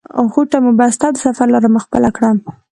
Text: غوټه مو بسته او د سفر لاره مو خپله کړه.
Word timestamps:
غوټه 0.31 0.57
مو 0.63 0.71
بسته 0.79 1.03
او 1.07 1.13
د 1.13 1.17
سفر 1.25 1.47
لاره 1.53 1.69
مو 1.73 1.79
خپله 1.85 2.09
کړه. 2.15 2.29